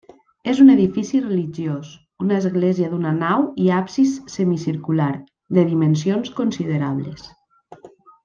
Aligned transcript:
És 0.51 0.59
un 0.61 0.69
edifici 0.75 1.19
religiós, 1.25 1.89
una 2.27 2.39
església 2.43 2.89
d'una 2.93 3.11
nau 3.19 3.45
i 3.65 3.69
absis 3.81 4.15
semicircular, 4.37 5.11
de 5.59 5.67
dimensions 5.75 6.33
considerables. 6.41 7.29